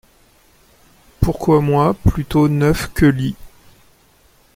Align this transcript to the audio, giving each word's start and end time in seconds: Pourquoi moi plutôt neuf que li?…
Pourquoi 1.19 1.61
moi 1.61 1.93
plutôt 2.05 2.47
neuf 2.47 2.91
que 2.91 3.05
li?… 3.05 3.35